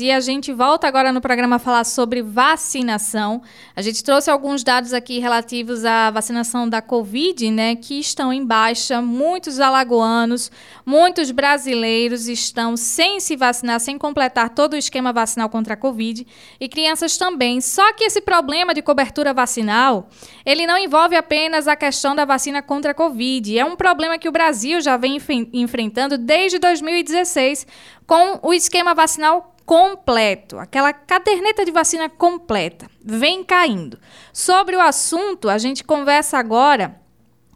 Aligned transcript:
E 0.00 0.12
a 0.12 0.20
gente 0.20 0.52
volta 0.52 0.86
agora 0.86 1.12
no 1.12 1.20
programa 1.20 1.56
a 1.56 1.58
falar 1.58 1.82
sobre 1.82 2.22
vacinação. 2.22 3.42
A 3.74 3.82
gente 3.82 4.04
trouxe 4.04 4.30
alguns 4.30 4.62
dados 4.62 4.92
aqui 4.92 5.18
relativos 5.18 5.84
à 5.84 6.08
vacinação 6.08 6.68
da 6.68 6.80
Covid, 6.80 7.50
né, 7.50 7.74
que 7.74 7.98
estão 7.98 8.32
em 8.32 8.46
baixa. 8.46 9.02
Muitos 9.02 9.58
alagoanos, 9.58 10.52
muitos 10.86 11.32
brasileiros 11.32 12.28
estão 12.28 12.76
sem 12.76 13.18
se 13.18 13.34
vacinar, 13.34 13.80
sem 13.80 13.98
completar 13.98 14.50
todo 14.50 14.74
o 14.74 14.76
esquema 14.76 15.12
vacinal 15.12 15.48
contra 15.48 15.74
a 15.74 15.76
Covid, 15.76 16.24
e 16.60 16.68
crianças 16.68 17.16
também. 17.16 17.60
Só 17.60 17.92
que 17.92 18.04
esse 18.04 18.20
problema 18.20 18.72
de 18.72 18.82
cobertura 18.82 19.34
vacinal, 19.34 20.08
ele 20.46 20.64
não 20.64 20.78
envolve 20.78 21.16
apenas 21.16 21.66
a 21.66 21.74
questão 21.74 22.14
da 22.14 22.24
vacina 22.24 22.62
contra 22.62 22.92
a 22.92 22.94
Covid. 22.94 23.58
É 23.58 23.64
um 23.64 23.74
problema 23.74 24.16
que 24.16 24.28
o 24.28 24.32
Brasil 24.32 24.80
já 24.80 24.96
vem 24.96 25.18
enfrentando 25.52 26.16
desde 26.16 26.60
2016 26.60 27.66
com 28.06 28.38
o 28.44 28.54
esquema 28.54 28.94
vacinal 28.94 29.56
completo, 29.68 30.58
aquela 30.58 30.94
caderneta 30.94 31.62
de 31.62 31.70
vacina 31.70 32.08
completa, 32.08 32.86
vem 33.04 33.44
caindo. 33.44 33.98
Sobre 34.32 34.74
o 34.74 34.80
assunto, 34.80 35.50
a 35.50 35.58
gente 35.58 35.84
conversa 35.84 36.38
agora 36.38 36.98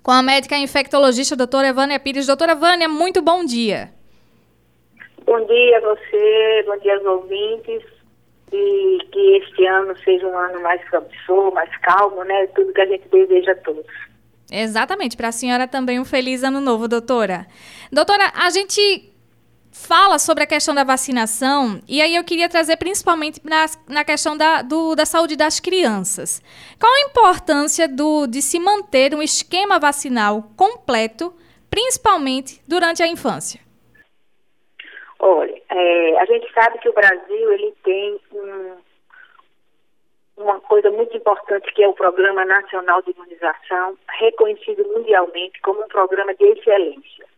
com 0.02 0.10
a 0.10 0.22
médica 0.22 0.58
infectologista 0.58 1.34
doutora 1.34 1.72
Vânia 1.72 1.98
Pires. 1.98 2.26
Doutora 2.26 2.54
Vânia, 2.54 2.86
muito 2.86 3.22
bom 3.22 3.42
dia. 3.42 3.94
Bom 5.24 5.42
dia 5.46 5.78
a 5.78 5.80
você, 5.80 6.64
bom 6.66 6.76
dia 6.80 6.96
aos 6.96 7.06
ouvintes. 7.06 7.82
E 8.52 8.98
que 9.10 9.36
este 9.38 9.66
ano 9.66 9.96
seja 10.04 10.26
um 10.26 10.36
ano 10.36 10.60
mais 10.60 10.86
promissor, 10.90 11.54
mais 11.54 11.74
calmo, 11.78 12.22
né? 12.24 12.46
Tudo 12.48 12.74
que 12.74 12.80
a 12.82 12.86
gente 12.86 13.08
deseja 13.08 13.52
a 13.52 13.56
todos. 13.56 13.86
Exatamente. 14.50 15.16
Para 15.16 15.28
a 15.28 15.32
senhora 15.32 15.66
também 15.66 15.98
um 15.98 16.04
feliz 16.04 16.44
ano 16.44 16.60
novo, 16.60 16.86
doutora. 16.86 17.46
Doutora, 17.90 18.30
a 18.34 18.50
gente 18.50 19.11
fala 19.72 20.18
sobre 20.18 20.44
a 20.44 20.46
questão 20.46 20.74
da 20.74 20.84
vacinação, 20.84 21.80
e 21.88 22.02
aí 22.02 22.14
eu 22.14 22.22
queria 22.22 22.48
trazer 22.48 22.76
principalmente 22.76 23.40
na, 23.42 23.64
na 23.88 24.04
questão 24.04 24.36
da, 24.36 24.60
do, 24.60 24.94
da 24.94 25.06
saúde 25.06 25.34
das 25.34 25.58
crianças. 25.58 26.42
Qual 26.78 26.92
a 26.92 27.08
importância 27.08 27.88
do, 27.88 28.26
de 28.26 28.42
se 28.42 28.60
manter 28.60 29.14
um 29.14 29.22
esquema 29.22 29.78
vacinal 29.78 30.42
completo, 30.56 31.34
principalmente 31.70 32.62
durante 32.68 33.02
a 33.02 33.06
infância? 33.06 33.60
Olha, 35.18 35.60
é, 35.70 36.20
a 36.20 36.24
gente 36.26 36.52
sabe 36.52 36.78
que 36.78 36.88
o 36.88 36.92
Brasil 36.92 37.52
ele 37.52 37.72
tem 37.82 38.20
um, 38.32 38.76
uma 40.36 40.60
coisa 40.60 40.90
muito 40.90 41.16
importante 41.16 41.72
que 41.72 41.82
é 41.82 41.88
o 41.88 41.94
Programa 41.94 42.44
Nacional 42.44 43.00
de 43.02 43.12
Imunização, 43.12 43.96
reconhecido 44.18 44.84
mundialmente 44.94 45.60
como 45.62 45.82
um 45.82 45.88
programa 45.88 46.34
de 46.34 46.44
excelência. 46.44 47.31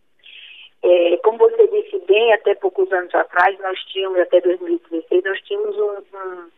É, 0.86 1.16
como 1.24 1.38
você 1.38 1.66
disse 1.68 1.98
bem, 2.00 2.34
até 2.34 2.54
poucos 2.56 2.92
anos 2.92 3.14
atrás, 3.14 3.58
nós 3.60 3.78
tínhamos, 3.86 4.20
até 4.20 4.38
2016, 4.42 5.24
nós 5.24 5.40
tínhamos 5.40 5.74
um, 5.78 6.18
um, 6.18 6.50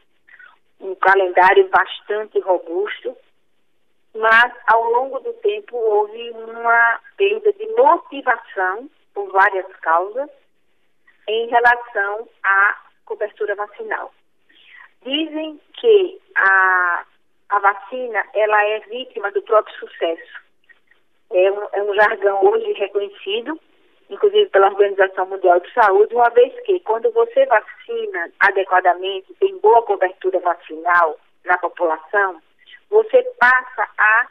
um 0.90 0.94
calendário 0.96 1.68
bastante 1.68 2.40
robusto, 2.40 3.16
mas 4.16 4.52
ao 4.66 4.82
longo 4.82 5.20
do 5.20 5.32
tempo 5.34 5.76
houve 5.76 6.30
uma 6.30 7.00
perda 7.16 7.52
de 7.52 7.68
motivação, 7.68 8.90
por 9.14 9.30
várias 9.30 9.66
causas, 9.76 10.28
em 11.28 11.46
relação 11.46 12.28
à 12.42 12.80
cobertura 13.04 13.54
vacinal. 13.54 14.12
Dizem 15.02 15.60
que 15.74 16.20
a, 16.34 17.04
a 17.50 17.58
vacina 17.60 18.24
ela 18.34 18.64
é 18.64 18.80
vítima 18.80 19.30
do 19.30 19.40
próprio 19.42 19.78
sucesso. 19.78 20.44
É 21.30 21.52
um, 21.52 21.68
é 21.74 21.82
um 21.84 21.94
jargão 21.94 22.44
hoje 22.44 22.72
reconhecido, 22.72 23.60
inclusive 24.08 24.46
pela 24.50 24.68
Organização 24.68 25.26
Mundial 25.26 25.60
de 25.60 25.72
Saúde, 25.72 26.14
uma 26.14 26.30
vez 26.30 26.52
que 26.60 26.80
quando 26.80 27.10
você 27.12 27.44
vacina 27.46 28.30
adequadamente, 28.40 29.34
tem 29.34 29.56
boa 29.58 29.82
cobertura 29.82 30.38
vacinal 30.40 31.18
na 31.44 31.58
população, 31.58 32.40
você 32.90 33.22
passa 33.38 33.88
a 33.98 34.26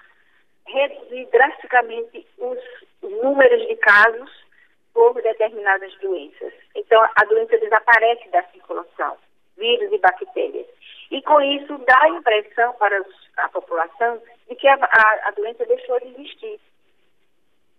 reduzir 0.68 1.28
drasticamente 1.32 2.26
os 2.38 2.60
números 3.02 3.68
de 3.68 3.76
casos 3.78 4.46
por 4.94 5.14
determinadas 5.22 5.94
doenças. 5.96 6.54
Então, 6.74 7.02
a 7.04 7.26
doença 7.26 7.58
desaparece 7.58 8.30
da 8.30 8.44
circulação, 8.44 9.18
vírus 9.58 9.92
e 9.92 9.98
bactérias. 9.98 10.68
E 11.12 11.22
com 11.22 11.40
isso, 11.42 11.78
dá 11.80 12.02
a 12.02 12.10
impressão 12.10 12.74
para 12.74 13.04
a 13.38 13.50
população 13.50 14.22
de 14.50 14.56
que 14.56 14.68
a, 14.68 14.76
a, 14.76 15.28
a 15.28 15.32
doença 15.32 15.66
deixou 15.66 16.00
de 16.00 16.08
existir. 16.08 16.60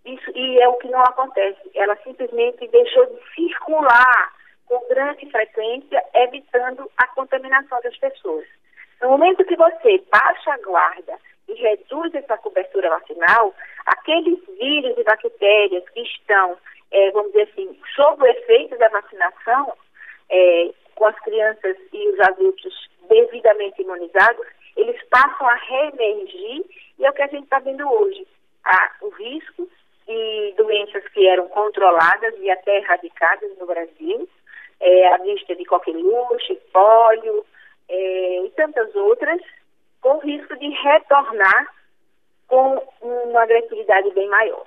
Isso, 0.07 0.31
e 0.37 0.61
é 0.61 0.69
o 0.69 0.75
que 0.75 0.89
não 0.89 1.01
acontece. 1.01 1.59
Ela 1.75 1.97
simplesmente 1.97 2.67
deixou 2.69 3.07
de 3.07 3.19
circular 3.35 4.33
com 4.67 4.89
grande 4.89 5.29
frequência, 5.31 6.03
evitando 6.15 6.89
a 6.97 7.07
contaminação 7.09 7.81
das 7.83 7.97
pessoas. 7.99 8.47
No 9.03 9.11
momento 9.11 9.45
que 9.45 9.57
você 9.57 10.03
baixa 10.11 10.53
a 10.53 10.59
guarda 10.59 11.19
e 11.49 11.55
reduz 11.55 12.15
essa 12.15 12.39
cobertura 12.39 12.89
vacinal, 12.89 13.53
aqueles 13.85 14.39
vírus 14.59 14.97
e 14.97 15.03
bactérias 15.03 15.89
que 15.91 16.01
estão, 16.01 16.57
é, 16.93 17.11
vamos 17.11 17.33
dizer 17.33 17.49
assim, 17.53 17.81
sob 17.95 18.23
o 18.23 18.27
efeito 18.27 18.79
da 18.79 18.89
vacinação, 18.89 19.73
é, 20.31 20.71
com 20.95 21.07
as 21.07 21.19
crianças 21.21 21.77
e 21.93 22.09
os 22.09 22.21
adultos 22.21 22.91
devidamente 23.09 23.83
imunizados, 23.83 24.47
eles 24.77 25.01
passam 25.09 25.49
a 25.49 25.55
reemergir 25.55 26.65
e 26.99 27.05
é 27.05 27.11
o 27.11 27.13
que 27.13 27.23
a 27.23 27.27
gente 27.29 27.45
está 27.45 27.59
vendo 27.59 27.89
hoje. 27.91 28.27
O 29.01 29.09
risco 29.11 29.69
doenças 30.57 31.07
que 31.09 31.27
eram 31.27 31.49
controladas 31.49 32.35
e 32.39 32.51
até 32.51 32.79
erradicadas 32.79 33.57
no 33.59 33.67
Brasil, 33.67 34.29
é, 34.81 35.15
a 35.15 35.19
vista 35.19 35.55
de 35.55 35.65
coqueluche, 35.65 36.57
pólio 36.73 37.45
é, 37.89 38.45
e 38.45 38.51
tantas 38.51 38.95
outras, 38.95 39.41
com 40.01 40.19
risco 40.19 40.57
de 40.57 40.69
retornar 40.69 41.75
com 42.47 42.83
uma 43.03 43.43
agressividade 43.43 44.11
bem 44.11 44.29
maior. 44.29 44.67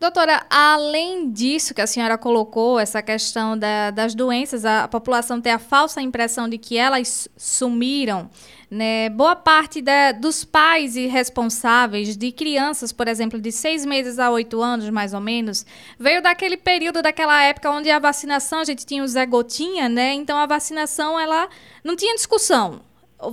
Doutora, 0.00 0.46
além 0.48 1.28
disso 1.32 1.74
que 1.74 1.80
a 1.80 1.86
senhora 1.86 2.16
colocou, 2.16 2.78
essa 2.78 3.02
questão 3.02 3.58
da, 3.58 3.90
das 3.90 4.14
doenças, 4.14 4.64
a, 4.64 4.84
a, 4.84 4.88
população 4.88 5.40
tem 5.40 5.50
a 5.50 5.58
falsa 5.58 6.00
impressão 6.00 6.48
de 6.48 6.56
que 6.56 6.76
elas 6.76 7.28
sumiram, 7.36 8.30
né? 8.70 9.08
Boa 9.08 9.34
parte 9.34 9.82
da, 9.82 10.12
dos 10.12 10.44
pais 10.44 10.94
e 10.94 11.08
responsáveis 11.08 12.16
de 12.16 12.30
crianças, 12.30 12.92
por 12.92 13.08
exemplo, 13.08 13.40
de 13.40 13.50
seis 13.50 13.84
meses 13.84 14.20
a 14.20 14.30
oito 14.30 14.62
anos, 14.62 14.88
mais 14.88 15.12
ou 15.12 15.20
menos, 15.20 15.66
veio 15.98 16.22
daquele 16.22 16.56
período, 16.56 17.02
daquela 17.02 17.42
época 17.42 17.68
onde 17.68 17.90
a 17.90 17.98
vacinação, 17.98 18.60
a 18.60 18.64
gente 18.64 18.86
tinha 18.86 19.02
o 19.02 19.08
Zé 19.08 19.26
Gotinha, 19.26 19.88
né? 19.88 20.14
Então 20.14 20.38
a 20.38 20.46
vacinação, 20.46 21.18
ela 21.18 21.48
não 21.82 21.96
tinha 21.96 22.14
discussão. 22.14 22.82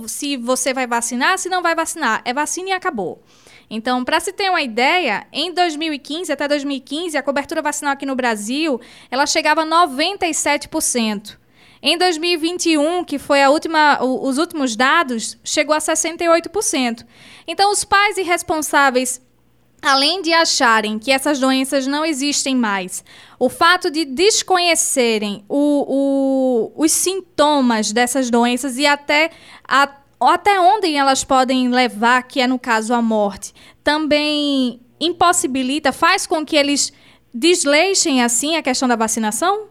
Se 0.08 0.36
você 0.36 0.74
vai 0.74 0.88
vacinar, 0.88 1.38
se 1.38 1.48
não 1.48 1.62
vai 1.62 1.76
vacinar. 1.76 2.22
É 2.24 2.34
vacina 2.34 2.70
e 2.70 2.72
acabou. 2.72 3.22
Então, 3.68 4.04
para 4.04 4.20
se 4.20 4.32
ter 4.32 4.48
uma 4.48 4.62
ideia, 4.62 5.26
em 5.32 5.52
2015 5.52 6.32
até 6.32 6.46
2015, 6.46 7.16
a 7.16 7.22
cobertura 7.22 7.60
vacinal 7.60 7.92
aqui 7.92 8.06
no 8.06 8.14
Brasil, 8.14 8.80
ela 9.10 9.26
chegava 9.26 9.62
a 9.62 9.66
97%. 9.66 11.36
Em 11.82 11.98
2021, 11.98 13.04
que 13.04 13.18
foi 13.18 13.42
a 13.42 13.50
última, 13.50 14.02
os 14.02 14.38
últimos 14.38 14.74
dados, 14.76 15.38
chegou 15.44 15.74
a 15.74 15.78
68%. 15.78 17.04
Então, 17.46 17.70
os 17.70 17.84
pais 17.84 18.16
irresponsáveis 18.16 19.20
além 19.82 20.22
de 20.22 20.32
acharem 20.32 20.98
que 20.98 21.12
essas 21.12 21.38
doenças 21.38 21.86
não 21.86 22.04
existem 22.04 22.56
mais, 22.56 23.04
o 23.38 23.48
fato 23.48 23.90
de 23.90 24.04
desconhecerem 24.04 25.44
o, 25.48 26.72
o, 26.76 26.82
os 26.82 26.90
sintomas 26.90 27.92
dessas 27.92 28.30
doenças 28.30 28.78
e 28.78 28.86
até 28.86 29.30
a 29.66 29.86
até 30.20 30.58
onde 30.60 30.94
elas 30.94 31.24
podem 31.24 31.68
levar, 31.68 32.22
que 32.22 32.40
é 32.40 32.46
no 32.46 32.58
caso 32.58 32.94
a 32.94 33.02
morte, 33.02 33.52
também 33.84 34.80
impossibilita, 35.00 35.92
faz 35.92 36.26
com 36.26 36.44
que 36.44 36.56
eles 36.56 36.92
desleixem 37.32 38.22
assim 38.22 38.56
a 38.56 38.62
questão 38.62 38.88
da 38.88 38.96
vacinação? 38.96 39.68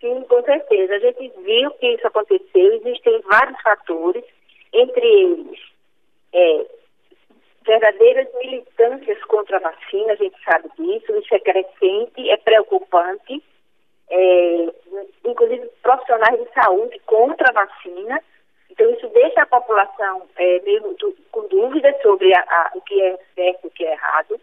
Sim, 0.00 0.22
com 0.28 0.42
certeza. 0.42 0.94
A 0.94 0.98
gente 0.98 1.32
viu 1.42 1.70
que 1.72 1.86
isso 1.94 2.06
aconteceu. 2.06 2.74
Existem 2.74 3.20
vários 3.22 3.60
fatores, 3.62 4.24
entre 4.72 5.06
eles 5.06 5.58
é, 6.32 6.66
verdadeiras 7.64 8.26
militâncias 8.34 9.22
contra 9.24 9.56
a 9.58 9.60
vacina, 9.60 10.12
a 10.12 10.16
gente 10.16 10.36
sabe 10.44 10.68
disso, 10.76 11.16
isso 11.16 11.34
é 11.34 11.38
crescente, 11.38 12.30
é 12.30 12.36
preocupante. 12.36 13.42
É, 14.10 14.68
inclusive 15.24 15.70
profissionais 15.82 16.38
de 16.38 16.52
saúde 16.52 17.00
contra 17.06 17.48
a 17.48 17.64
vacina, 17.64 18.20
então, 18.72 18.90
isso 18.90 19.06
deixa 19.08 19.42
a 19.42 19.46
população 19.46 20.22
é, 20.36 20.60
meio 20.60 20.96
com 21.30 21.46
dúvidas 21.48 21.94
sobre 22.00 22.34
a, 22.34 22.40
a, 22.40 22.72
o 22.74 22.80
que 22.80 23.02
é 23.02 23.18
certo 23.34 23.64
e 23.64 23.66
o 23.66 23.70
que 23.70 23.84
é 23.84 23.92
errado. 23.92 24.40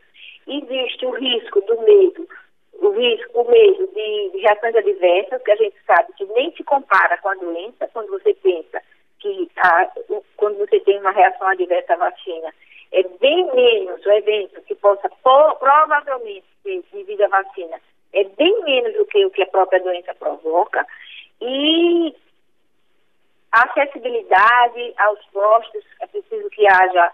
Existe 0.48 1.06
o 1.06 1.12
risco 1.12 1.60
do 1.62 1.81
medo, 1.81 2.28
o 2.74 2.90
risco, 2.92 3.42
o 3.42 3.50
medo 3.50 3.88
de, 3.88 4.30
de 4.30 4.38
reações 4.38 4.76
adversas, 4.76 5.42
que 5.42 5.52
a 5.52 5.56
gente 5.56 5.76
sabe 5.86 6.14
que 6.14 6.26
nem 6.26 6.52
se 6.52 6.64
compara 6.64 7.18
com 7.18 7.30
a 7.30 7.36
doença, 7.36 7.90
quando 7.92 8.10
você 8.10 8.34
pensa 8.36 8.81
que 9.20 9.50
a, 9.58 9.92
quando 10.38 10.60
você 10.60 10.80
tem 10.82 11.00
uma 11.00 11.12
reação 11.12 11.48
adversa 11.48 11.94
à 11.94 11.98
vacina, 11.98 12.54
é 12.92 13.04
bem 13.20 13.52
menos 13.54 14.06
o 14.06 14.12
evento 14.12 14.62
que 14.62 14.75
possa 14.75 15.10
provavelmente 15.24 16.46
ter 16.64 16.84
devido 16.94 17.22
à 17.24 17.28
vacina 17.28 17.80
é 18.14 18.24
bem 18.24 18.64
menos 18.64 18.94
do 18.94 19.06
que 19.06 19.24
o 19.25 19.30
que 19.30 19.44
a 19.44 19.48
própria 19.48 19.80
doença 19.82 20.14
provoca, 20.16 20.86
e 21.42 22.16
acessibilidade 23.51 24.94
aos 24.98 25.24
postos, 25.28 25.84
é 26.01 26.07
preciso 26.07 26.50
que 26.50 26.66
haja, 26.68 27.12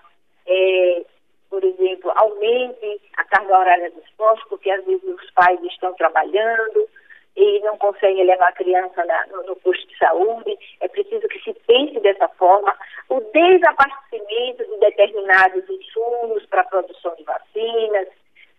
é, 0.48 1.06
por 1.50 1.64
exemplo, 1.64 2.12
aumente 2.16 3.02
a 3.18 3.24
carga 3.24 3.60
horária 3.60 3.92
dos 3.92 4.10
postos, 4.18 4.48
porque 4.50 4.70
às 4.72 4.84
vezes 4.86 5.04
os 5.04 5.32
pais 5.32 5.62
estão 5.64 5.94
trabalhando 5.94 6.88
e 7.36 7.60
não 7.60 7.78
conseguem 7.78 8.26
levar 8.26 8.50
a 8.50 8.54
criança 8.54 9.04
na, 9.06 9.26
no, 9.28 9.44
no 9.44 9.56
posto 9.58 9.86
de 9.88 9.98
saúde. 9.98 10.58
É 10.80 10.88
preciso 10.88 11.28
que 11.28 11.40
se 11.40 11.54
pense 11.68 12.00
dessa 12.00 12.28
forma. 12.30 12.74
O 13.10 13.20
desabastecimento 13.20 14.66
de 14.66 14.78
determinados 14.80 15.70
insumos 15.70 16.46
para 16.46 16.62
a 16.62 16.66
produção 16.66 17.14
de 17.16 17.24
vacinas, 17.24 18.08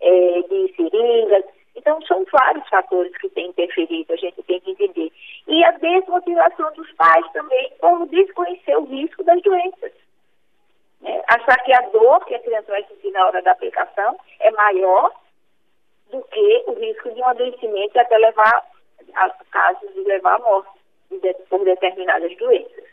é, 0.00 0.42
de 0.42 0.74
seringas. 0.76 1.44
Então, 1.74 2.00
são 2.02 2.24
vários 2.30 2.66
fatores 2.68 3.16
que 3.18 3.28
têm 3.30 3.48
interferido, 3.48 4.12
a 4.12 4.16
gente 4.16 4.42
tem 4.42 4.60
que 4.60 4.70
entender. 4.70 5.12
E 5.46 5.64
a 5.64 5.72
desmotivação 5.86 6.72
dos 6.74 6.90
pais 6.92 7.24
também 7.32 7.72
por 7.80 8.06
desconhecer 8.08 8.76
o 8.76 8.84
risco 8.84 9.22
das 9.24 9.40
doenças. 9.42 9.92
É, 11.04 11.24
achar 11.28 11.62
que 11.62 11.72
a 11.72 11.80
dor 11.90 12.24
que 12.24 12.34
a 12.34 12.40
criança 12.40 12.72
vai 12.72 12.82
sentir 12.84 13.10
na 13.12 13.26
hora 13.26 13.42
da 13.42 13.52
aplicação 13.52 14.18
é 14.40 14.50
maior 14.50 15.12
do 16.10 16.22
que 16.22 16.64
o 16.66 16.72
risco 16.74 17.10
de 17.12 17.20
um 17.20 17.26
adoecimento 17.26 17.96
e 17.96 18.00
até 18.00 18.16
levar 18.18 18.66
a 19.14 19.30
casos 19.50 19.92
de 19.94 20.00
levar 20.02 20.36
à 20.36 20.38
morte 20.38 20.70
por 21.48 21.64
determinadas 21.64 22.36
doenças. 22.36 22.84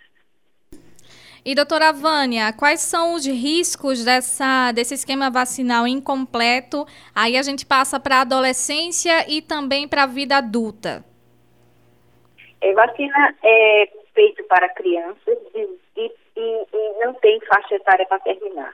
E 1.46 1.54
doutora 1.54 1.92
Vânia, 1.92 2.54
quais 2.54 2.80
são 2.80 3.16
os 3.16 3.26
riscos 3.26 4.06
dessa, 4.06 4.72
desse 4.72 4.94
esquema 4.94 5.30
vacinal 5.30 5.86
incompleto? 5.86 6.86
Aí 7.14 7.36
a 7.38 7.42
gente 7.42 7.66
passa 7.66 8.00
para 8.00 8.18
a 8.18 8.22
adolescência 8.22 9.30
e 9.30 9.42
também 9.42 9.86
para 9.88 10.04
a 10.04 10.08
vida 10.08 10.38
adulta. 10.38 11.04
É, 12.64 12.72
vacina 12.72 13.36
é 13.44 13.90
feito 14.14 14.42
para 14.46 14.70
crianças 14.70 15.38
e, 15.54 15.70
e, 15.98 16.12
e 16.38 16.66
não 17.04 17.14
tem 17.16 17.38
faixa 17.42 17.76
etária 17.76 18.06
para 18.06 18.20
terminar. 18.20 18.74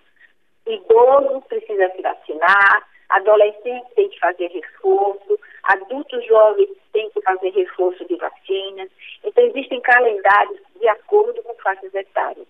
Idoso 0.67 1.41
precisa 1.49 1.89
se 1.89 2.01
vacinar, 2.03 2.87
adolescente 3.09 3.87
tem 3.95 4.07
que 4.09 4.19
fazer 4.19 4.47
reforço, 4.51 5.39
adultos 5.63 6.23
jovens 6.27 6.69
têm 6.93 7.09
que 7.09 7.21
fazer 7.21 7.49
reforço 7.49 8.05
de 8.05 8.15
vacinas. 8.15 8.91
Então, 9.23 9.43
existem 9.45 9.81
calendários 9.81 10.59
de 10.79 10.87
acordo 10.87 11.41
com 11.41 11.55
faixas 11.55 11.91
etárias. 11.95 12.45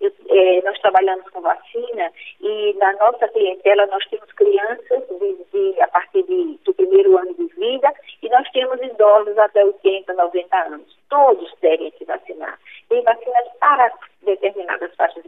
Eu, 0.00 0.12
é, 0.28 0.60
nós 0.62 0.78
trabalhamos 0.80 1.28
com 1.30 1.40
vacina 1.40 2.12
e 2.40 2.74
na 2.78 2.92
nossa 2.94 3.28
clientela 3.28 3.86
nós 3.86 4.04
temos 4.08 4.30
crianças 4.32 5.02
de, 5.08 5.36
de, 5.52 5.80
a 5.80 5.88
partir 5.88 6.22
de, 6.24 6.58
do 6.64 6.74
primeiro 6.74 7.16
ano 7.16 7.32
de 7.34 7.46
vida 7.54 7.92
e 8.22 8.28
nós 8.28 8.48
temos 8.50 8.80
idosos 8.82 9.38
até 9.38 9.64
80, 9.64 10.12
90 10.12 10.56
anos. 10.56 10.98
Todos 11.08 11.52
devem 11.60 11.92
se 11.96 12.04
vacinar. 12.04 12.58
Tem 12.88 13.02
vacinas 13.02 13.48
para 13.60 13.92
determinadas 14.22 14.94
faixas 14.96 15.24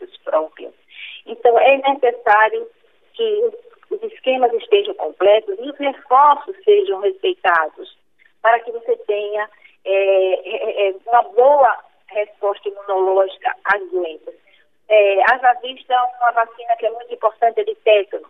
e 0.00 0.18
próprias. 0.24 0.72
Então, 1.26 1.58
é 1.58 1.76
necessário 1.78 2.68
que 3.14 3.50
os 3.90 4.02
esquemas 4.04 4.52
estejam 4.54 4.94
completos 4.94 5.58
e 5.58 5.70
os 5.70 5.78
reforços 5.78 6.56
sejam 6.64 7.00
respeitados 7.00 7.96
para 8.40 8.58
que 8.60 8.72
você 8.72 8.96
tenha 8.96 9.48
é, 9.84 10.84
é, 10.84 10.88
é 10.88 10.94
uma 11.06 11.22
boa 11.22 11.78
resposta 12.08 12.68
imunológica 12.68 13.54
às 13.64 13.90
doenças. 13.90 14.34
É, 14.88 15.22
haja 15.30 15.54
vista 15.60 15.94
uma 16.20 16.32
vacina 16.32 16.76
que 16.76 16.86
é 16.86 16.90
muito 16.90 17.14
importante, 17.14 17.60
é 17.60 17.64
de 17.64 17.74
tétano. 17.76 18.28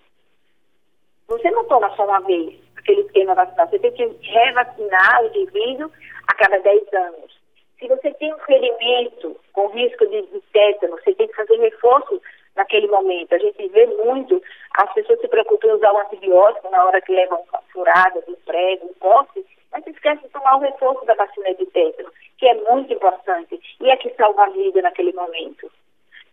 Você 1.29 1.50
não 1.50 1.65
toma 1.65 1.94
só 1.97 2.05
uma 2.05 2.20
vez 2.20 2.61
aquele 2.76 3.03
esquema 3.03 3.35
vacinal, 3.35 3.69
você 3.69 3.79
tem 3.79 3.93
que 3.93 4.05
revacinar 4.29 5.23
o 5.23 5.26
indivíduo 5.29 5.91
a 6.29 6.35
cada 6.35 6.58
10 6.58 6.93
anos. 6.93 7.42
Se 7.82 7.88
você 7.88 8.12
tem 8.12 8.32
um 8.32 8.38
ferimento 8.38 9.37
com 9.52 9.67
risco 9.67 10.06
de, 10.06 10.23
tétano, 10.52 10.96
você 11.02 11.12
tem 11.17 11.26
que 11.26 11.34
fazer 11.34 11.56
reforço 11.56 12.23
naquele 12.55 12.87
momento. 12.87 13.34
A 13.34 13.38
gente 13.38 13.69
vê 13.70 13.87
muito 13.87 14.40
as 14.75 14.94
pessoas 14.94 15.20
se 15.20 15.26
preocupam 15.26 15.67
em 15.67 15.73
usar 15.73 15.93
o 15.93 15.99
antibiótico 15.99 16.70
na 16.70 16.84
hora 16.84 17.00
que 17.00 17.11
levam 17.11 17.44
furada, 17.73 18.23
de 18.23 18.37
prego, 18.46 18.87
um 18.87 18.94
corte, 19.00 19.44
mas 19.73 19.84
esquece 19.84 20.23
de 20.23 20.29
tomar 20.29 20.58
o 20.58 20.61
reforço 20.61 21.05
da 21.06 21.14
vacina 21.14 21.52
de 21.55 21.67
tétano, 21.67 22.12
que 22.38 22.46
é 22.46 22.55
muito 22.55 22.93
importante 22.93 23.61
e 23.81 23.90
é 23.90 23.96
que 23.96 24.14
salva 24.14 24.44
a 24.44 24.50
vida 24.50 24.81
naquele 24.81 25.12
momento. 25.12 25.69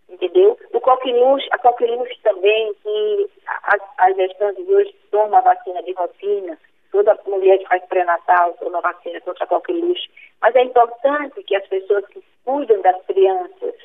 Entendeu? 0.07 0.55
O 0.71 0.79
coqueluche, 0.79 1.49
a 1.51 1.57
também, 1.57 2.73
que 2.83 3.29
as, 3.47 3.81
as 3.97 4.15
gestantes 4.15 4.69
hoje 4.69 4.95
tomam 5.09 5.39
a 5.39 5.41
vacina 5.41 5.81
de 5.81 5.93
rotina, 5.93 6.59
toda 6.91 7.18
mulher 7.25 7.57
que 7.59 7.68
faz 7.68 7.83
pré-natal 7.86 8.53
toma 8.59 8.81
vacina 8.81 9.21
contra 9.21 9.44
a 9.44 9.47
coqueluche. 9.47 10.09
Mas 10.41 10.56
é 10.56 10.63
importante 10.63 11.44
que 11.44 11.56
as 11.56 11.68
pessoas 11.68 12.06
que 12.07 12.24
cuidam 12.45 12.81
das 12.81 13.01
crianças 13.06 13.75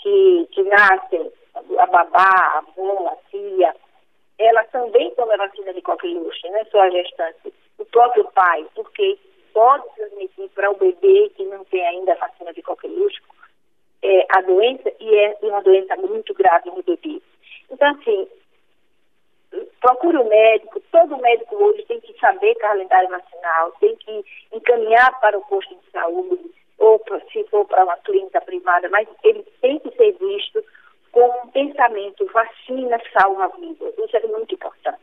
que, 0.00 0.48
que 0.52 0.62
nascem, 0.62 1.32
a 1.78 1.86
babá, 1.86 2.30
a 2.36 2.58
avó, 2.58 3.08
a 3.08 3.30
tia, 3.30 3.74
ela 4.38 4.64
também 4.64 5.10
toma 5.14 5.36
vacina 5.36 5.72
de 5.72 5.80
coqueluche, 5.82 6.48
não 6.48 6.58
é 6.58 6.64
só 6.64 6.80
a 6.80 6.90
gestante 6.90 7.52
o 7.78 7.84
próprio 7.86 8.24
pai, 8.32 8.66
porque 8.74 9.18
pode 9.52 9.84
transmitir 9.96 10.48
para 10.50 10.70
o 10.70 10.76
bebê 10.76 11.30
que 11.36 11.44
não 11.44 11.64
tem 11.64 11.84
ainda 11.86 12.14
vacina 12.16 12.52
de 12.52 12.62
coqueluche 12.62 13.20
é, 14.02 14.26
a 14.36 14.42
doença 14.42 14.92
e 15.00 15.14
é 15.14 15.38
uma 15.42 15.62
doença 15.62 15.96
muito 15.96 16.34
grave 16.34 16.70
no 16.70 16.82
bebê. 16.82 17.22
Então, 17.70 17.88
assim, 17.92 18.28
procure 19.80 20.16
o 20.18 20.28
médico, 20.28 20.80
todo 20.90 21.18
médico 21.18 21.56
hoje 21.56 21.84
tem 21.86 22.00
que 22.00 22.18
saber 22.18 22.54
calendário 22.56 23.08
vacinal, 23.08 23.72
tem 23.80 23.94
que 23.96 24.24
encaminhar 24.52 25.20
para 25.20 25.38
o 25.38 25.44
posto 25.44 25.74
de 25.74 25.90
saúde, 25.90 26.50
ou 26.78 27.02
se 27.32 27.44
for 27.44 27.64
para 27.66 27.84
uma 27.84 27.96
clínica 27.98 28.40
privada, 28.40 28.88
mas 28.88 29.08
ele 29.22 29.44
tem 29.60 29.78
que 29.78 29.90
ser 29.96 30.12
visto 30.12 30.64
com 31.12 31.26
um 31.44 31.48
pensamento, 31.48 32.26
vacina 32.32 33.00
salva 33.12 33.48
vidas. 33.58 33.94
Isso 33.98 34.16
é 34.16 34.26
muito 34.26 34.54
importante. 34.54 34.98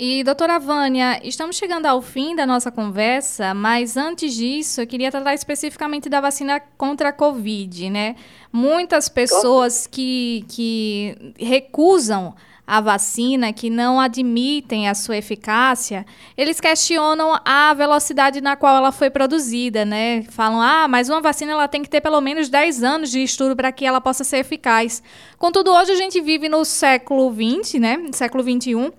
E, 0.00 0.22
doutora 0.22 0.60
Vânia, 0.60 1.18
estamos 1.24 1.56
chegando 1.56 1.86
ao 1.86 2.00
fim 2.00 2.36
da 2.36 2.46
nossa 2.46 2.70
conversa, 2.70 3.52
mas 3.52 3.96
antes 3.96 4.32
disso, 4.32 4.80
eu 4.80 4.86
queria 4.86 5.10
tratar 5.10 5.34
especificamente 5.34 6.08
da 6.08 6.20
vacina 6.20 6.60
contra 6.60 7.08
a 7.08 7.12
Covid, 7.12 7.90
né? 7.90 8.14
Muitas 8.52 9.08
pessoas 9.08 9.88
que, 9.88 10.44
que 10.48 11.34
recusam 11.36 12.32
a 12.68 12.82
vacina, 12.82 13.50
que 13.50 13.70
não 13.70 13.98
admitem 13.98 14.90
a 14.90 14.94
sua 14.94 15.16
eficácia, 15.16 16.04
eles 16.36 16.60
questionam 16.60 17.40
a 17.42 17.72
velocidade 17.72 18.42
na 18.42 18.56
qual 18.56 18.76
ela 18.76 18.92
foi 18.92 19.08
produzida, 19.08 19.86
né? 19.86 20.22
Falam, 20.28 20.60
ah, 20.60 20.86
mas 20.86 21.08
uma 21.08 21.22
vacina 21.22 21.52
ela 21.52 21.66
tem 21.66 21.82
que 21.82 21.88
ter 21.88 22.02
pelo 22.02 22.20
menos 22.20 22.50
10 22.50 22.82
anos 22.84 23.10
de 23.10 23.22
estudo 23.22 23.56
para 23.56 23.72
que 23.72 23.86
ela 23.86 24.02
possa 24.02 24.22
ser 24.22 24.40
eficaz. 24.40 25.02
Contudo, 25.38 25.72
hoje 25.72 25.92
a 25.92 25.96
gente 25.96 26.20
vive 26.20 26.46
no 26.46 26.62
século 26.62 27.34
XX, 27.34 27.80
né? 27.80 28.06
Século 28.12 28.44
XXI 28.44 28.92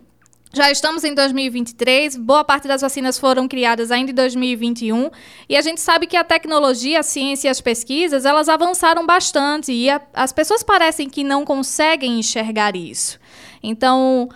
já 0.51 0.71
estamos 0.71 1.03
em 1.03 1.13
2023, 1.13 2.17
boa 2.17 2.43
parte 2.43 2.67
das 2.67 2.81
vacinas 2.81 3.19
foram 3.19 3.47
criadas 3.47 3.91
ainda 3.91 4.09
em 4.09 4.15
2021, 4.15 5.11
e 5.47 5.55
a 5.55 5.61
gente 5.61 5.79
sabe 5.79 6.07
que 6.07 6.17
a 6.17 6.23
tecnologia, 6.23 7.01
a 7.01 7.03
ciência 7.03 7.47
e 7.47 7.51
as 7.51 7.61
pesquisas, 7.61 8.25
elas 8.25 8.49
avançaram 8.49 9.05
bastante, 9.05 9.71
e 9.71 9.91
a, 9.91 10.01
as 10.11 10.33
pessoas 10.33 10.63
parecem 10.63 11.07
que 11.07 11.23
não 11.23 11.45
conseguem 11.45 12.17
enxergar 12.17 12.75
isso. 12.75 13.19
Então, 13.61 14.29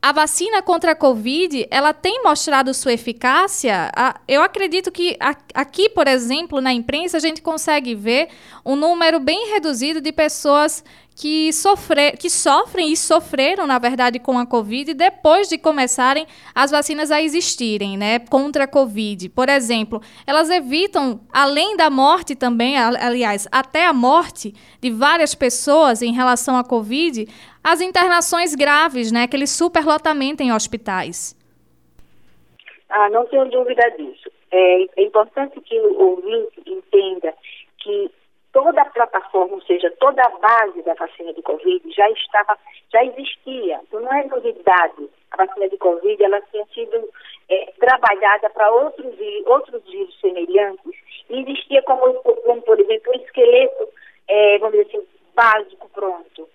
a 0.00 0.12
vacina 0.12 0.62
contra 0.62 0.92
a 0.92 0.96
Covid, 0.96 1.66
ela 1.70 1.92
tem 1.92 2.22
mostrado 2.22 2.72
sua 2.72 2.92
eficácia. 2.92 3.90
Eu 4.28 4.42
acredito 4.42 4.92
que 4.92 5.16
aqui, 5.52 5.88
por 5.88 6.06
exemplo, 6.06 6.60
na 6.60 6.72
imprensa, 6.72 7.16
a 7.16 7.20
gente 7.20 7.42
consegue 7.42 7.94
ver 7.94 8.28
um 8.64 8.76
número 8.76 9.18
bem 9.18 9.50
reduzido 9.52 10.00
de 10.00 10.12
pessoas 10.12 10.84
que, 11.20 11.52
sofre, 11.52 12.12
que 12.12 12.30
sofrem 12.30 12.92
e 12.92 12.96
sofreram, 12.96 13.66
na 13.66 13.80
verdade, 13.80 14.20
com 14.20 14.38
a 14.38 14.46
Covid 14.46 14.94
depois 14.94 15.48
de 15.48 15.58
começarem 15.58 16.24
as 16.54 16.70
vacinas 16.70 17.10
a 17.10 17.20
existirem, 17.20 17.96
né, 17.96 18.20
contra 18.20 18.64
a 18.64 18.68
Covid. 18.68 19.28
Por 19.30 19.48
exemplo, 19.48 20.00
elas 20.24 20.48
evitam, 20.48 21.20
além 21.32 21.76
da 21.76 21.90
morte 21.90 22.36
também, 22.36 22.78
aliás, 22.78 23.48
até 23.50 23.84
a 23.84 23.92
morte 23.92 24.54
de 24.80 24.90
várias 24.90 25.34
pessoas 25.34 26.02
em 26.02 26.12
relação 26.12 26.56
à 26.56 26.62
Covid, 26.62 27.26
as 27.64 27.80
internações 27.80 28.54
graves, 28.54 29.10
né, 29.10 29.24
aquele 29.24 29.48
superlotamento 29.48 30.40
em 30.44 30.52
hospitais. 30.52 31.36
Ah, 32.88 33.10
não 33.10 33.26
tenho 33.26 33.44
dúvida 33.50 33.82
disso. 33.98 34.30
É, 34.52 34.82
é 34.96 35.02
importante 35.02 35.60
que 35.62 35.78
o 35.80 36.00
ouvinte 36.00 36.62
entenda 36.64 37.34
que 37.78 38.08
toda 38.52 38.82
a 38.82 38.90
plataforma, 38.90 39.54
ou 39.54 39.62
seja, 39.62 39.90
toda 39.98 40.22
a 40.22 40.38
base 40.38 40.82
da 40.82 40.94
vacina 40.94 41.32
de 41.32 41.42
Covid 41.42 41.90
já 41.90 42.08
estava, 42.10 42.58
já 42.92 43.04
existia. 43.04 43.80
Então 43.82 44.00
não 44.00 44.12
é 44.12 44.24
novidade. 44.24 45.08
A 45.30 45.44
vacina 45.44 45.68
de 45.68 45.76
Covid 45.76 46.22
ela 46.22 46.40
tinha 46.50 46.64
sido 46.66 47.08
é, 47.48 47.72
trabalhada 47.78 48.50
para 48.50 48.70
outros, 48.70 49.14
outros 49.46 49.82
vírus 49.84 50.18
semelhantes 50.20 50.92
e 51.28 51.40
existia 51.42 51.82
como, 51.82 52.14
como 52.14 52.62
por 52.62 52.80
exemplo, 52.80 53.12
um 53.12 53.20
esqueleto, 53.22 53.88
é, 54.28 54.58
vamos 54.58 54.78
dizer 54.78 54.88
assim, 54.88 55.08
básico 55.34 55.88
pronto. 55.90 56.48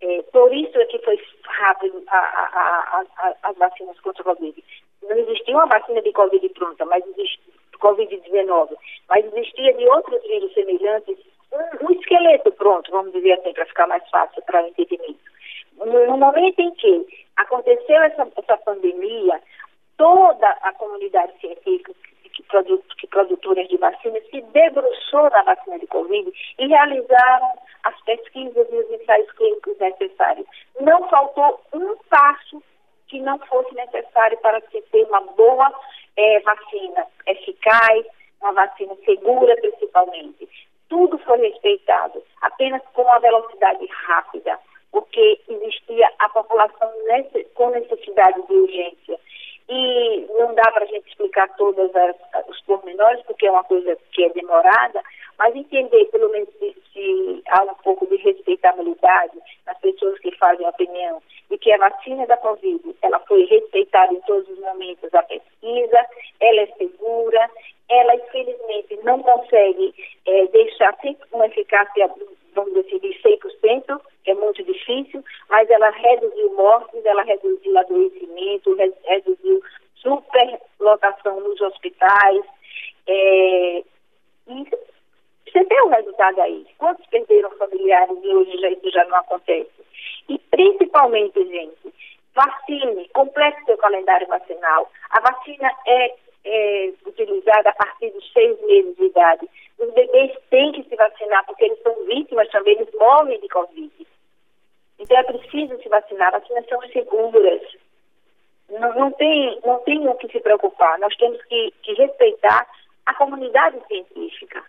É, 0.00 0.22
por 0.30 0.54
isso 0.54 0.78
é 0.78 0.84
que 0.86 0.98
foi 1.00 1.18
rápido 1.44 2.02
a, 2.08 2.16
a, 2.16 3.04
a, 3.16 3.34
as 3.42 3.56
vacinas 3.56 3.98
contra 4.00 4.22
a 4.22 4.34
Covid. 4.34 4.64
Não 5.02 5.16
existia 5.16 5.54
uma 5.54 5.66
vacina 5.66 6.02
de 6.02 6.12
Covid 6.12 6.48
pronta, 6.50 6.84
mas 6.84 7.04
existia 7.06 7.58
Covid-19, 7.78 8.76
mas 9.08 9.24
existia 9.24 9.72
de 9.74 9.88
outros 9.88 10.22
vírus 10.22 10.52
semelhantes 10.52 11.16
esqueleto 12.18 12.52
pronto, 12.52 12.90
vamos 12.90 13.12
dizer 13.12 13.32
assim, 13.34 13.52
para 13.52 13.66
ficar 13.66 13.86
mais 13.86 14.08
fácil 14.10 14.42
para 14.42 14.62
o 14.62 14.68
entendimento. 14.68 15.18
No, 15.76 16.16
momento 16.16 16.58
em 16.58 16.70
que 16.72 17.06
aconteceu 17.36 18.02
essa, 18.02 18.26
essa 18.36 18.56
pandemia, 18.58 19.40
toda 19.96 20.48
a 20.62 20.72
comunidade 20.72 21.38
científica 21.40 21.92
que, 22.32 22.42
produ, 22.44 22.82
que 22.98 23.06
produtoras 23.06 23.68
de 23.68 23.76
vacinas 23.76 24.24
se 24.28 24.40
debruçou 24.40 25.30
na 25.30 25.42
vacina 25.42 25.78
de 25.78 25.86
Covid 25.86 26.32
e 26.58 26.66
realizaram 26.66 27.52
as 27.84 28.00
pesquisas 28.02 28.66
e 28.70 28.76
os 28.76 28.90
ensaios 28.90 29.30
clínicos 29.32 29.78
necessários. 29.78 30.46
Não 30.80 31.08
faltou 31.08 31.60
um 31.72 31.96
passo 32.10 32.62
que 33.06 33.20
não 33.20 33.38
fosse 33.38 33.74
necessário 33.74 34.36
para 34.38 34.60
se 34.62 34.82
ter 34.82 35.04
uma 35.04 35.20
boa 35.20 35.72
é, 36.16 36.40
vacina 36.40 37.06
eficaz, 37.26 38.04
uma 38.40 38.52
vacina 38.52 38.94
segura 39.04 39.56
principalmente. 39.56 40.48
Tudo 40.88 41.18
foi 41.18 41.38
respeitado, 41.38 42.22
apenas 42.40 42.82
com 42.94 43.02
uma 43.02 43.18
velocidade 43.18 43.86
rápida, 44.06 44.58
porque 44.90 45.40
existia 45.48 46.10
a 46.18 46.28
população 46.30 46.90
nesse, 47.06 47.44
com 47.54 47.70
necessidade 47.70 48.40
de 48.46 48.52
urgência. 48.52 49.18
E 49.68 50.26
não 50.38 50.54
dá 50.54 50.70
para 50.72 50.84
a 50.84 50.86
gente 50.86 51.06
explicar 51.08 51.54
todos 51.56 51.90
os 52.48 52.60
pormenores, 52.62 53.22
porque 53.26 53.46
é 53.46 53.50
uma 53.50 53.64
coisa 53.64 53.98
que 54.12 54.24
é 54.24 54.30
demorada, 54.30 55.02
mas 55.38 55.54
entender, 55.54 56.04
pelo 56.06 56.28
menos, 56.30 56.48
se, 56.58 56.76
se 56.92 57.42
há 57.48 57.62
um 57.62 57.74
pouco 57.76 58.06
de 58.06 58.16
respeitabilidade 58.16 59.38
nas 59.66 59.78
pessoas 59.78 60.18
que 60.18 60.32
fazem 60.36 60.66
opinião, 60.66 61.22
e 61.50 61.58
que 61.58 61.72
a 61.72 61.78
vacina 61.78 62.26
da 62.26 62.36
Covid, 62.36 62.96
ela 63.02 63.18
foi 63.20 63.44
respeitada 63.44 64.12
em 64.12 64.20
todos 64.22 64.48
os 64.48 64.58
momentos 64.58 65.10
da 65.10 65.22
pesquisa, 65.22 66.06
ela 66.40 66.60
é 66.60 66.66
segura, 66.76 67.50
ela 67.88 68.14
infelizmente 68.16 68.98
não 69.02 69.22
consegue 69.22 69.94
é, 70.26 70.46
deixar 70.48 70.94
sempre 71.00 71.26
uma 71.32 71.46
eficácia, 71.46 72.10
vamos 72.54 72.74
dizer, 72.74 73.00
de 73.00 73.08
100%, 73.22 74.00
que 74.24 74.30
é 74.30 74.34
muito 74.34 74.62
difícil, 74.62 75.24
mas 75.48 75.70
ela 75.70 75.88
reduziu 75.90 76.54
mortes, 76.54 77.04
ela 77.04 77.22
reduziu 77.22 77.78
adoecimento, 77.78 78.76
reduziu 79.04 79.62
superlotação 79.96 81.40
nos 81.40 81.60
hospitais, 81.60 82.44
é, 83.06 83.82
o 85.82 85.88
resultado 85.88 86.40
aí. 86.40 86.66
Quantos 86.78 87.06
perderam 87.06 87.50
familiares 87.52 88.16
e 88.22 88.28
hoje 88.28 88.58
já, 88.58 88.70
isso 88.70 88.90
já 88.90 89.04
não 89.04 89.16
acontece? 89.16 89.70
E 90.28 90.38
principalmente, 90.38 91.44
gente, 91.46 91.94
vacine, 92.34 93.08
complete 93.10 93.64
seu 93.64 93.76
calendário 93.78 94.26
vacinal. 94.28 94.90
A 95.10 95.20
vacina 95.20 95.70
é, 95.86 96.14
é 96.44 96.92
utilizada 97.06 97.70
a 97.70 97.74
partir 97.74 98.10
dos 98.10 98.32
seis 98.32 98.60
meses 98.62 98.96
de 98.96 99.04
idade. 99.04 99.48
Os 99.78 99.92
bebês 99.92 100.36
têm 100.50 100.72
que 100.72 100.82
se 100.88 100.96
vacinar 100.96 101.44
porque 101.46 101.64
eles 101.64 101.82
são 101.82 101.94
vítimas 102.06 102.48
também, 102.50 102.74
eles 102.74 102.94
morrem 102.94 103.40
de 103.40 103.48
Covid. 103.48 104.06
Então 104.98 105.16
é 105.16 105.22
preciso 105.22 105.80
se 105.80 105.88
vacinar, 105.88 106.32
vacinas 106.32 106.66
são 106.66 106.80
seguras. 106.88 107.62
Não, 108.68 108.94
não, 108.94 109.10
tem, 109.12 109.58
não 109.64 109.78
tem 109.80 110.06
o 110.06 110.14
que 110.16 110.28
se 110.28 110.40
preocupar. 110.40 110.98
Nós 110.98 111.16
temos 111.16 111.42
que, 111.44 111.72
que 111.82 111.94
respeitar 111.94 112.66
a 113.06 113.14
comunidade 113.14 113.78
científica. 113.86 114.62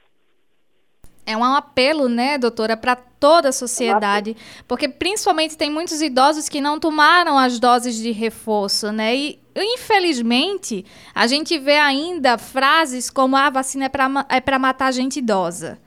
É 1.30 1.38
um 1.38 1.44
apelo, 1.44 2.10
né, 2.10 2.40
doutora, 2.40 2.76
para 2.76 2.96
toda 2.96 3.50
a 3.50 3.52
sociedade, 3.52 4.36
porque 4.68 4.90
principalmente 4.90 5.56
tem 5.56 5.70
muitos 5.70 6.02
idosos 6.02 6.50
que 6.50 6.60
não 6.60 6.80
tomaram 6.80 7.38
as 7.38 7.60
doses 7.60 7.98
de 7.98 8.10
reforço, 8.10 8.92
né? 8.92 9.16
E 9.16 9.40
infelizmente 9.56 10.84
a 11.14 11.28
gente 11.28 11.60
vê 11.60 11.78
ainda 11.78 12.40
frases 12.40 13.12
como 13.12 13.36
ah, 13.38 13.46
a 13.46 13.50
vacina 13.52 13.86
é 13.86 13.90
para 13.90 14.26
é 14.28 14.42
para 14.42 14.58
matar 14.58 14.92
gente 14.92 15.20
idosa. 15.20 15.78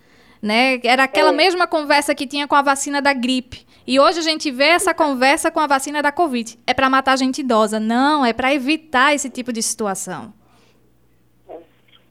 Né? 0.41 0.79
Era 0.85 1.05
aquela 1.05 1.31
é. 1.31 1.33
mesma 1.33 1.67
conversa 1.67 2.15
que 2.15 2.27
tinha 2.27 2.47
com 2.47 2.55
a 2.55 2.63
vacina 2.63 3.03
da 3.03 3.13
gripe. 3.13 3.67
E 3.85 3.99
hoje 3.99 4.21
a 4.21 4.23
gente 4.23 4.49
vê 4.49 4.67
essa 4.67 4.95
conversa 4.95 5.51
com 5.51 5.59
a 5.59 5.67
vacina 5.67 6.01
da 6.01 6.13
Covid. 6.13 6.57
É 6.65 6.73
para 6.73 6.89
matar 6.89 7.19
gente 7.19 7.41
idosa. 7.41 7.81
Não, 7.81 8.25
é 8.25 8.33
para 8.33 8.55
evitar 8.55 9.13
esse 9.13 9.29
tipo 9.29 9.53
de 9.53 9.61
situação. 9.61 10.33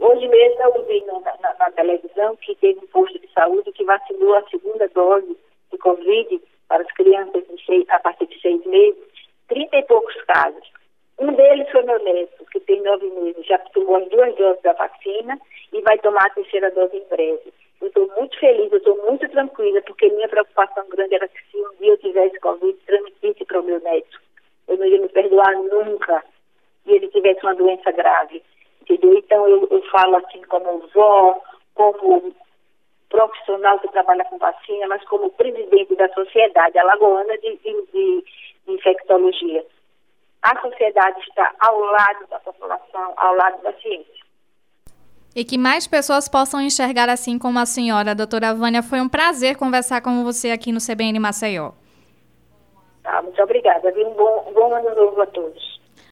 Hoje 0.01 0.27
mesmo 0.27 0.61
eu 0.63 0.83
vi 0.85 1.05
na, 1.05 1.19
na, 1.19 1.53
na, 1.59 1.71
televisão 1.73 2.35
que 2.37 2.55
teve 2.55 2.79
um 2.79 2.87
posto 2.87 3.19
de 3.19 3.31
saúde 3.33 3.71
que 3.71 3.83
vacinou 3.83 4.35
a 4.35 4.49
segunda 4.49 4.87
dose 4.89 5.37
de 5.71 5.77
Covid 5.77 6.41
para 6.67 6.81
as 6.81 6.91
crianças 6.93 7.43
seis, 7.67 7.85
a 7.87 7.99
partir 7.99 8.25
de 8.25 8.41
seis 8.41 8.65
meses, 8.65 8.99
trinta 9.47 9.77
e 9.77 9.83
poucos 9.83 10.15
casos. 10.23 10.71
Um 11.19 11.31
deles 11.33 11.69
foi 11.69 11.83
meu 11.83 12.03
neto, 12.03 12.43
que 12.51 12.59
tem 12.61 12.81
nove 12.81 13.11
meses, 13.11 13.45
já 13.45 13.59
tomou 13.59 13.97
as 13.97 14.09
duas 14.09 14.33
doses 14.37 14.63
da 14.63 14.73
vacina 14.73 15.39
e 15.71 15.81
vai 15.81 15.99
tomar 15.99 16.25
a 16.25 16.31
terceira 16.31 16.71
dose 16.71 16.97
em 16.97 17.05
breve. 17.07 17.53
Eu 17.79 17.87
estou 17.87 18.11
muito 18.17 18.39
feliz, 18.39 18.71
eu 18.71 18.79
estou 18.79 18.97
muito 19.05 19.29
tranquila, 19.29 19.83
porque 19.83 20.09
minha 20.09 20.27
preocupação 20.27 20.83
grande 20.89 21.13
era 21.13 21.27
que 21.27 21.39
se 21.51 21.57
um 21.57 21.75
dia 21.79 21.91
eu 21.91 21.97
tivesse 21.99 22.39
Covid, 22.39 22.73
transmitisse 22.87 23.45
para 23.45 23.59
o 23.59 23.63
meu 23.63 23.79
neto. 23.81 24.19
Eu 24.67 24.77
não 24.77 24.85
ia 24.87 24.99
me 24.99 25.09
perdoar 25.09 25.53
nunca 25.53 26.25
se 26.83 26.91
ele 26.91 27.07
tivesse 27.09 27.43
uma 27.43 27.53
doença 27.53 27.91
grave? 27.91 28.41
Então 29.17 29.47
eu, 29.47 29.67
eu 29.69 29.81
falo 29.89 30.17
assim 30.17 30.41
como 30.43 30.87
vó, 30.93 31.41
como 31.75 32.33
profissional 33.09 33.77
que 33.79 33.89
trabalha 33.89 34.23
com 34.25 34.37
vacina, 34.37 34.87
mas 34.87 35.03
como 35.05 35.29
presidente 35.31 35.95
da 35.95 36.07
sociedade 36.13 36.77
alagoana 36.79 37.37
de, 37.37 37.57
de, 37.57 37.85
de, 37.91 38.23
infectologia. 38.67 39.65
A 40.41 40.59
sociedade 40.59 41.19
está 41.19 41.53
ao 41.59 41.79
lado 41.79 42.27
da 42.29 42.39
população, 42.39 43.13
ao 43.17 43.35
lado 43.35 43.61
da 43.61 43.73
ciência. 43.73 44.21
E 45.35 45.45
que 45.45 45.57
mais 45.57 45.87
pessoas 45.87 46.27
possam 46.27 46.59
enxergar 46.59 47.09
assim 47.09 47.37
como 47.37 47.59
a 47.59 47.65
senhora, 47.65 48.15
doutora 48.15 48.53
Vânia. 48.53 48.81
Foi 48.81 48.99
um 48.99 49.07
prazer 49.09 49.57
conversar 49.57 50.01
com 50.01 50.23
você 50.23 50.51
aqui 50.51 50.71
no 50.71 50.79
CBN 50.79 51.19
Maceió. 51.19 51.71
Tá, 53.03 53.21
muito 53.21 53.41
obrigada. 53.41 53.89
Um 53.89 54.13
bom, 54.13 54.45
um 54.49 54.53
bom 54.53 54.73
ano 54.73 54.95
novo 54.95 55.21
a 55.21 55.27
todos. 55.27 55.70